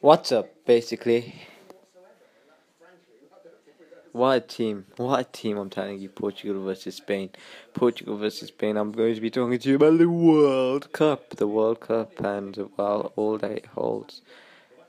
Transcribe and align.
What's 0.00 0.32
up, 0.32 0.48
basically? 0.64 1.34
What 4.12 4.36
a 4.36 4.40
team. 4.40 4.86
What 4.96 5.20
a 5.20 5.24
team, 5.24 5.56
I'm 5.56 5.70
telling 5.70 6.00
you. 6.00 6.08
Portugal 6.08 6.64
versus 6.64 6.96
Spain. 6.96 7.30
Portugal 7.74 8.16
versus 8.16 8.48
Spain. 8.48 8.76
I'm 8.76 8.92
going 8.92 9.14
to 9.14 9.20
be 9.20 9.30
talking 9.30 9.58
to 9.58 9.68
you 9.68 9.76
about 9.76 9.98
the 9.98 10.08
World 10.08 10.92
Cup. 10.92 11.36
The 11.36 11.46
World 11.46 11.80
Cup 11.80 12.18
and, 12.18 12.70
well, 12.76 13.12
all 13.14 13.38
that 13.38 13.50
it 13.50 13.66
holds. 13.66 14.22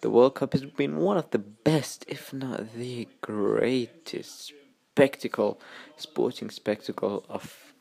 The 0.00 0.10
World 0.10 0.36
Cup 0.36 0.54
has 0.54 0.64
been 0.64 0.96
one 0.96 1.18
of 1.18 1.30
the 1.30 1.38
best, 1.38 2.04
if 2.08 2.32
not 2.32 2.72
the 2.74 3.08
greatest 3.20 4.52
spectacle, 4.92 5.60
sporting 5.96 6.48
spectacle 6.48 7.24
of, 7.28 7.74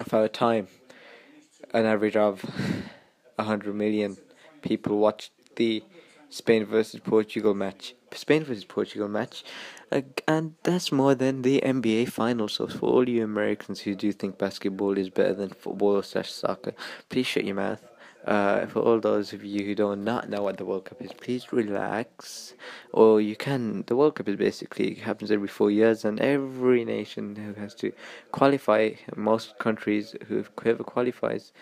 of 0.00 0.12
our 0.12 0.28
time. 0.28 0.66
An 1.72 1.86
average 1.86 2.16
of 2.16 2.42
100 3.36 3.74
million 3.74 4.16
people 4.64 4.98
watched 4.98 5.30
the 5.56 5.84
Spain 6.30 6.64
versus 6.64 7.00
Portugal 7.00 7.54
match. 7.54 7.94
Spain 8.12 8.44
versus 8.44 8.64
Portugal 8.64 9.08
match, 9.08 9.44
uh, 9.90 10.02
and 10.26 10.54
that's 10.62 10.92
more 10.92 11.14
than 11.14 11.42
the 11.42 11.60
NBA 11.64 12.08
finals. 12.08 12.54
So 12.54 12.66
for 12.68 12.88
all 12.88 13.08
you 13.08 13.24
Americans 13.24 13.80
who 13.80 13.94
do 13.94 14.12
think 14.12 14.38
basketball 14.38 14.96
is 14.98 15.10
better 15.10 15.34
than 15.34 15.50
football 15.50 16.00
slash 16.02 16.30
soccer, 16.32 16.74
please 17.08 17.26
shut 17.26 17.44
your 17.44 17.56
mouth. 17.56 17.82
Uh, 18.24 18.64
for 18.66 18.80
all 18.80 19.00
those 19.00 19.34
of 19.34 19.44
you 19.44 19.66
who 19.66 19.74
do 19.74 19.94
not 19.94 20.30
know 20.30 20.42
what 20.42 20.56
the 20.56 20.64
World 20.64 20.86
Cup 20.86 21.02
is, 21.02 21.12
please 21.12 21.52
relax. 21.52 22.54
Or 22.92 23.20
you 23.20 23.36
can. 23.36 23.84
The 23.86 23.96
World 23.96 24.14
Cup 24.14 24.28
is 24.28 24.36
basically 24.36 24.92
it 24.92 24.98
happens 24.98 25.30
every 25.30 25.48
four 25.48 25.70
years, 25.70 26.04
and 26.04 26.18
every 26.20 26.84
nation 26.84 27.36
who 27.36 27.52
has 27.60 27.74
to 27.76 27.92
qualify, 28.32 28.92
most 29.14 29.58
countries 29.58 30.16
who 30.26 30.44
whoever 30.58 30.84
qualifies, 30.84 31.52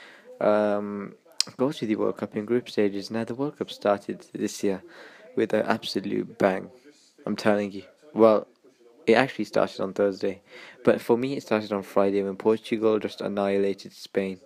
um, 0.41 1.14
goes 1.56 1.78
to 1.78 1.87
the 1.87 1.96
World 1.96 2.16
Cup 2.19 2.37
in 2.37 2.45
group 2.45 2.69
stages. 2.69 3.10
Now 3.10 3.24
the 3.24 3.34
World 3.34 3.59
Cup 3.59 3.70
started 3.70 4.27
this 4.33 4.62
year 4.62 4.83
with 5.36 5.53
an 5.53 5.66
absolute 5.66 6.39
bang. 6.39 6.70
I'm 7.27 7.36
telling 7.36 7.72
you. 7.72 7.84
Well, 8.14 8.47
it 9.06 9.14
actually 9.14 9.47
started 9.47 9.81
on 9.81 9.94
Thursday, 9.94 10.42
but 10.84 11.00
for 11.00 11.19
me 11.19 11.36
it 11.36 11.42
started 11.42 11.72
on 11.72 11.83
Friday 11.83 12.22
when 12.22 12.36
Portugal 12.36 12.98
just 12.98 13.20
annihilated 13.20 13.92
Spain. 13.92 14.39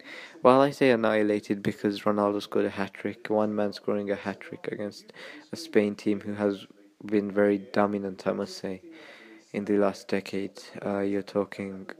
Well, 0.43 0.61
I 0.63 0.71
say 0.71 0.91
annihilated 0.91 1.63
because 1.63 2.03
Ronaldo 2.03 2.41
scored 2.41 2.65
a 2.65 2.71
hat 2.71 2.95
trick, 2.95 3.29
one 3.29 3.55
man 3.55 3.73
scoring 3.73 4.11
a 4.11 4.15
hat 4.15 4.41
trick 4.41 4.69
against 4.71 5.13
a 5.53 5.57
Spain 5.57 5.95
team 5.95 6.21
who 6.21 6.35
has 6.35 6.67
been 7.05 7.31
very 7.31 7.59
dominant, 7.59 8.27
I 8.27 8.33
must 8.33 8.57
say, 8.57 8.83
in 9.53 9.67
the 9.67 9.77
last 9.77 10.09
decade. 10.09 10.63
Uh, 10.85 11.01
you're 11.01 11.23
talking 11.23 11.91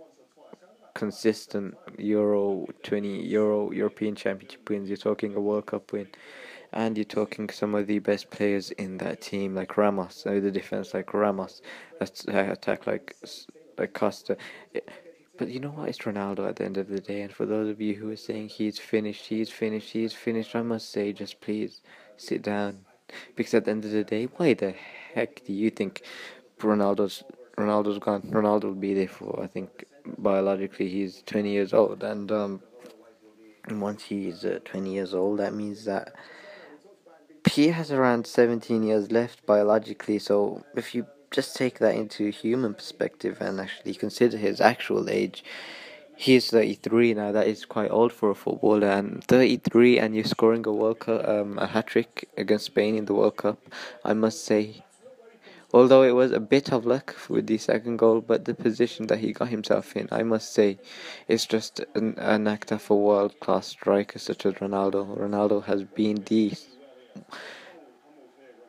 consistent 0.97 1.77
Euro 1.99 2.67
20 2.83 3.23
Euro 3.27 3.71
European 3.71 4.15
Championship 4.15 4.69
wins. 4.69 4.89
You're 4.89 4.97
talking 4.97 5.35
a 5.35 5.41
World 5.41 5.67
Cup 5.67 5.93
win, 5.93 6.09
and 6.73 6.97
you're 6.97 7.05
talking 7.05 7.51
some 7.51 7.75
of 7.75 7.87
the 7.87 7.99
best 7.99 8.31
players 8.31 8.71
in 8.73 8.97
that 8.99 9.21
team, 9.21 9.55
like 9.55 9.77
Ramos. 9.77 10.23
The 10.23 10.51
defense, 10.51 10.95
like 10.95 11.13
Ramos, 11.13 11.61
uh, 12.01 12.07
attack 12.35 12.87
like 12.87 13.15
like 13.79 13.93
Costa. 13.93 14.39
But 15.39 15.49
you 15.49 15.61
know 15.61 15.69
what? 15.69 15.91
It's 15.91 15.99
Ronaldo 15.99 16.49
at 16.49 16.57
the 16.57 16.65
end 16.65 16.79
of 16.79 16.89
the 16.89 17.01
day. 17.01 17.21
And 17.21 17.33
for 17.33 17.45
those 17.45 17.69
of 17.69 17.79
you 17.79 17.95
who 17.95 18.11
are 18.11 18.17
saying 18.17 18.49
he's 18.49 18.79
finished, 18.79 19.27
he's 19.27 19.51
finished, 19.51 19.91
he's 19.91 20.15
finished, 20.15 20.57
I 20.57 20.63
must 20.63 20.91
say, 20.91 21.13
just 21.13 21.43
please 21.43 21.83
sit 22.17 22.41
down. 22.41 22.87
Because 23.35 23.53
at 23.53 23.67
the 23.67 23.71
end 23.71 23.85
of 23.85 23.91
the 23.91 24.03
day, 24.03 24.29
why 24.37 24.55
the 24.55 24.75
heck 25.13 25.45
do 25.45 25.53
you 25.53 25.69
think 25.69 26.03
Ronaldo's 26.59 27.23
Ronaldo's 27.59 27.99
gone? 27.99 28.23
Ronaldo 28.23 28.65
will 28.65 28.75
be 28.89 28.95
there 28.95 29.09
for 29.09 29.43
I 29.43 29.47
think 29.47 29.85
biologically 30.19 30.89
he's 30.89 31.23
20 31.27 31.51
years 31.51 31.73
old 31.73 32.03
and 32.03 32.31
um, 32.33 32.63
once 33.71 34.05
he's 34.05 34.45
uh, 34.45 34.59
20 34.65 34.93
years 34.93 35.15
old 35.15 35.39
that 35.39 35.55
means 35.55 35.85
that 35.85 36.15
he 37.49 37.69
has 37.69 37.91
around 37.91 38.27
17 38.27 38.83
years 38.83 39.11
left 39.11 39.45
biologically. 39.47 40.19
So 40.19 40.65
if 40.77 40.95
you 40.95 41.07
just 41.31 41.57
take 41.57 41.79
that 41.79 41.95
into 41.95 42.31
human 42.31 42.75
perspective 42.75 43.39
and 43.41 43.61
actually 43.61 43.95
consider 43.95 44.37
his 44.37 44.61
actual 44.61 45.09
age 45.11 45.45
he's 46.17 46.51
33 46.51 47.15
now. 47.15 47.31
That 47.33 47.47
is 47.47 47.65
quite 47.65 47.91
old 47.91 48.13
for 48.13 48.31
a 48.31 48.35
footballer 48.35 48.89
and 48.89 49.23
33 49.25 49.99
and 49.99 50.15
you're 50.15 50.25
scoring 50.25 50.67
a 50.67 50.73
world 50.73 51.01
cup 51.01 51.29
um, 51.29 51.59
a 51.59 51.67
hat 51.67 51.89
trick 51.89 52.29
against 52.37 52.67
spain 52.67 52.97
in 52.97 53.05
the 53.05 53.13
world 53.13 53.37
cup 53.37 53.59
i 54.05 54.15
must 54.15 54.45
say 54.45 54.83
Although 55.73 56.03
it 56.05 56.13
was 56.13 56.33
a 56.33 56.41
bit 56.41 56.73
of 56.73 56.87
luck 56.87 57.17
with 57.29 57.47
the 57.47 57.59
second 57.59 57.97
goal, 57.97 58.21
but 58.21 58.45
the 58.45 58.55
position 58.55 59.09
that 59.09 59.19
he 59.19 59.33
got 59.33 59.49
himself 59.49 59.97
in, 59.97 60.09
I 60.13 60.23
must 60.23 60.53
say, 60.53 60.79
is 61.27 61.45
just 61.45 61.81
an, 61.95 62.15
an 62.19 62.47
act 62.47 62.71
of 62.71 62.89
a 62.89 62.95
world 62.95 63.39
class 63.41 63.67
striker 63.67 64.19
such 64.19 64.47
as 64.47 64.55
Ronaldo. 64.55 65.19
Ronaldo 65.19 65.65
has 65.65 65.83
been 65.83 66.23
the. 66.27 66.53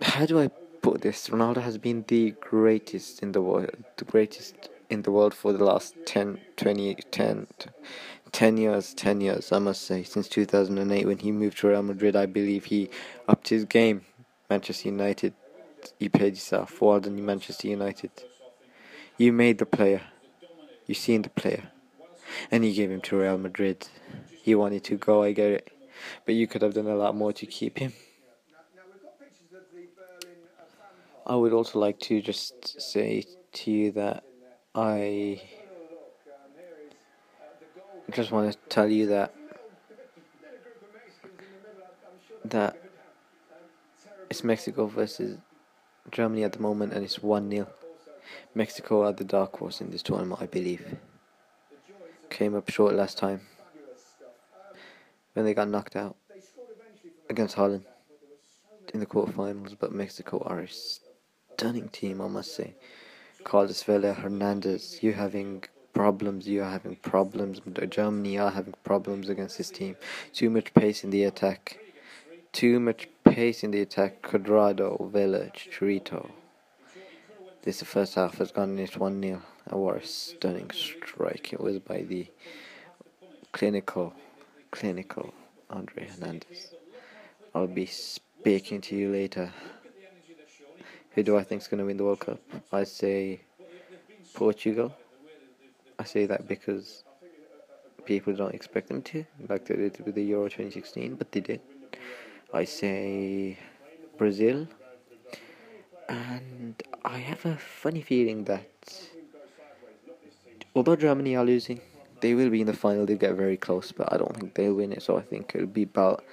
How 0.02 0.26
do 0.26 0.40
I 0.40 0.48
put 0.82 1.02
this? 1.02 1.30
Ronaldo 1.30 1.62
has 1.62 1.78
been 1.78 2.04
the 2.08 2.32
greatest 2.42 3.22
in 3.22 3.32
the 3.32 3.42
world, 3.42 3.72
the 3.98 4.06
greatest 4.06 4.70
in 4.90 5.04
the 5.04 5.12
world 5.12 5.34
for 5.34 5.54
the 5.54 5.64
last 5.64 5.96
10, 6.06 6.40
20, 6.56 6.96
10, 6.96 7.48
10 8.32 8.58
years, 8.58 8.94
10 8.94 9.22
years, 9.22 9.52
I 9.52 9.60
must 9.60 9.82
say. 9.82 10.04
Since 10.04 10.30
2008, 10.30 11.06
when 11.06 11.20
he 11.20 11.32
moved 11.32 11.60
to 11.60 11.68
Real 11.68 11.84
Madrid, 11.84 12.16
I 12.16 12.26
believe 12.26 12.66
he 12.66 12.90
upped 13.28 13.50
his 13.50 13.66
game. 13.66 14.06
Manchester 14.50 14.90
United 14.90 15.34
you 16.00 16.10
played 16.10 16.34
yourself 16.34 16.72
forward 16.72 17.06
in 17.06 17.26
Manchester 17.26 17.68
United. 17.68 18.12
You 19.18 19.34
made 19.34 19.58
the 19.58 19.66
player. 19.66 20.02
You 20.86 20.96
seen 20.96 21.24
the 21.24 21.30
player. 21.30 21.72
And 22.52 22.66
you 22.66 22.74
gave 22.74 22.92
him 22.92 23.02
to 23.02 23.18
Real 23.18 23.38
Madrid. 23.38 23.88
He 24.42 24.56
wanted 24.56 24.84
to 24.86 24.96
go, 24.96 25.24
I 25.24 25.32
get 25.32 25.52
it. 25.52 25.72
But 26.26 26.36
you 26.36 26.48
could 26.48 26.62
have 26.62 26.74
done 26.74 26.88
a 26.88 26.96
lot 26.96 27.16
more 27.16 27.34
to 27.34 27.46
keep 27.46 27.80
him. 27.80 27.94
I 31.26 31.36
would 31.36 31.52
also 31.52 31.80
like 31.80 32.00
to 32.02 32.22
just 32.22 32.80
say 32.80 33.26
to 33.52 33.72
you 33.72 33.92
that 33.92 34.24
I 34.74 35.42
just 38.14 38.32
want 38.32 38.52
to 38.52 38.58
tell 38.70 38.88
you 38.88 39.08
that 39.08 39.34
that 42.46 42.78
it's 44.30 44.44
Mexico 44.44 44.86
versus 44.86 45.38
Germany 46.12 46.44
at 46.44 46.54
the 46.54 46.60
moment, 46.60 46.94
and 46.94 47.04
it's 47.04 47.22
1 47.22 47.50
0. 47.50 47.68
Mexico 48.56 49.04
are 49.04 49.14
the 49.14 49.24
dark 49.24 49.58
horse 49.58 49.82
in 49.82 49.92
this 49.92 50.02
tournament, 50.02 50.42
I 50.42 50.48
believe. 50.48 50.98
Came 52.30 52.56
up 52.56 52.70
short 52.70 52.94
last 52.96 53.18
time 53.18 53.42
when 55.34 55.46
they 55.46 55.54
got 55.54 55.70
knocked 55.70 55.96
out 55.96 56.16
against 57.30 57.56
Holland 57.56 57.86
in 58.94 59.00
the 59.00 59.06
quarterfinals, 59.06 59.76
but 59.80 59.92
Mexico 59.92 60.42
are 60.46 60.60
a 60.60 60.68
stunning 60.68 61.90
team, 61.90 62.22
I 62.22 62.28
must 62.28 62.56
say. 62.56 62.76
Carlos 63.44 63.84
Vela, 63.84 64.14
Hernandez, 64.14 65.02
you 65.02 65.14
having 65.14 65.64
problems, 65.94 66.48
you 66.48 66.62
are 66.64 66.70
having 66.70 66.96
problems. 66.98 67.62
Germany 67.90 68.38
are 68.38 68.52
having 68.52 68.76
problems 68.84 69.30
against 69.30 69.58
this 69.58 69.70
team. 69.70 69.96
Too 70.34 70.50
much 70.50 70.74
pace 70.74 71.04
in 71.04 71.10
the 71.10 71.24
attack. 71.24 71.80
Too 72.52 72.80
much 72.80 73.08
in 73.38 73.70
the 73.70 73.82
attack. 73.82 74.24
Cuadrado, 74.24 75.12
Village, 75.12 75.70
Chicharito. 75.72 76.32
This 77.62 77.84
first 77.84 78.16
half 78.16 78.40
has 78.40 78.52
gone 78.52 78.80
it's 78.80 78.98
1 78.98 79.22
0. 79.22 79.44
A 79.68 79.78
war 79.78 80.02
stunning 80.02 80.72
strike. 80.72 81.54
It 81.54 81.62
was 81.62 81.78
by 81.78 82.02
the 82.02 82.26
clinical, 83.52 84.16
clinical 84.72 85.36
Andre 85.70 86.08
Hernandez. 86.08 86.74
I'll 87.54 87.68
be 87.68 87.86
speaking 87.86 88.82
to 88.82 88.96
you 88.96 89.12
later. 89.12 89.54
Who 91.12 91.22
do 91.22 91.38
I 91.38 91.44
think 91.44 91.62
is 91.62 91.68
going 91.68 91.80
to 91.80 91.86
win 91.86 91.98
the 91.98 92.06
World 92.06 92.22
Cup? 92.22 92.40
I 92.74 92.86
say 92.86 93.42
Portugal. 94.34 94.96
I 96.00 96.06
say 96.06 96.26
that 96.26 96.48
because 96.48 97.04
people 98.06 98.34
don't 98.34 98.56
expect 98.56 98.88
them 98.88 99.04
to, 99.04 99.26
like 99.48 99.66
they 99.66 99.76
did 99.76 100.04
with 100.04 100.16
the 100.16 100.24
Euro 100.24 100.46
2016, 100.46 101.14
but 101.14 101.32
they 101.32 101.42
did. 101.42 101.62
I 102.54 102.64
say 102.64 103.58
Brazil, 104.18 104.68
and 106.08 106.82
I 107.04 107.18
have 107.18 107.46
a 107.46 107.58
funny 107.58 108.02
feeling 108.02 108.46
that 108.46 108.70
although 110.74 110.96
Germany 110.96 111.36
are 111.36 111.44
losing, 111.44 111.82
they 112.22 112.34
will 112.34 112.50
be 112.50 112.62
in 112.62 112.68
the 112.68 112.74
final. 112.74 113.06
They 113.06 113.16
get 113.16 113.36
very 113.36 113.58
close, 113.58 113.92
but 113.92 114.12
I 114.14 114.18
don't 114.18 114.36
think 114.36 114.54
they'll 114.56 114.74
win 114.74 114.94
it. 114.94 115.02
So 115.02 115.18
I 115.18 115.22
think 115.22 115.52
it'll 115.56 115.68
be 115.68 115.84
about. 115.84 116.24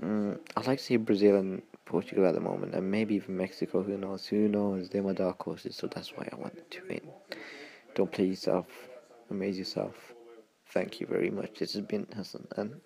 Um, 0.00 0.38
I 0.56 0.60
like 0.60 0.78
to 0.78 0.84
see 0.84 0.96
Brazil 0.96 1.36
and 1.36 1.62
Portugal 1.84 2.26
at 2.26 2.34
the 2.34 2.40
moment, 2.40 2.74
and 2.74 2.88
maybe 2.88 3.16
even 3.16 3.36
Mexico. 3.36 3.82
Who 3.82 3.98
knows? 3.98 4.26
Who 4.26 4.48
knows? 4.48 4.88
They're 4.88 5.02
my 5.02 5.12
dark 5.12 5.42
horses, 5.42 5.74
so 5.74 5.88
that's 5.88 6.10
why 6.16 6.28
I 6.32 6.36
want 6.36 6.70
to 6.70 6.80
win. 6.88 7.00
Don't 7.96 8.12
play 8.12 8.26
yourself. 8.26 8.66
Amaze 9.28 9.58
yourself. 9.58 10.14
Thank 10.70 11.00
you 11.00 11.06
very 11.06 11.30
much. 11.30 11.58
This 11.58 11.72
has 11.72 11.82
been 11.82 12.06
Hassan, 12.14 12.46
and 12.56 12.80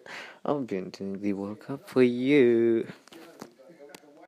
I've 0.44 0.66
been 0.66 0.90
doing 0.90 1.20
the 1.20 1.32
World 1.32 1.60
Cup 1.60 1.88
for 1.88 2.02
you. 2.02 2.86